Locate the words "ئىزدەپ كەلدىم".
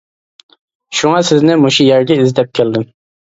2.23-2.89